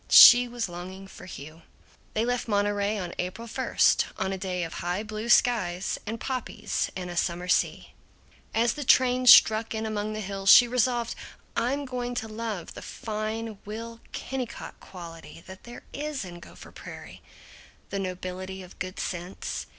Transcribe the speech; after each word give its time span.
She 0.09 0.47
was 0.47 0.67
longing 0.67 1.07
for 1.07 1.27
Hugh. 1.27 1.61
They 2.15 2.25
left 2.25 2.47
Monterey 2.47 2.97
on 2.97 3.13
April 3.19 3.47
first, 3.47 4.07
on 4.17 4.33
a 4.33 4.35
day 4.39 4.63
of 4.63 4.73
high 4.81 5.03
blue 5.03 5.29
skies 5.29 5.99
and 6.07 6.19
poppies 6.19 6.89
and 6.95 7.11
a 7.11 7.15
summer 7.15 7.47
sea. 7.47 7.93
As 8.51 8.73
the 8.73 8.83
train 8.83 9.27
struck 9.27 9.75
in 9.75 9.85
among 9.85 10.13
the 10.13 10.19
hills 10.19 10.49
she 10.49 10.67
resolved, 10.67 11.13
"I'm 11.55 11.85
going 11.85 12.15
to 12.15 12.27
love 12.27 12.73
the 12.73 12.81
fine 12.81 13.59
Will 13.63 14.01
Kennicott 14.11 14.79
quality 14.79 15.43
that 15.45 15.65
there 15.65 15.83
is 15.93 16.25
in 16.25 16.39
Gopher 16.39 16.71
Prairie. 16.71 17.21
The 17.91 17.99
nobility 17.99 18.63
of 18.63 18.79
good 18.79 18.99
sense. 18.99 19.67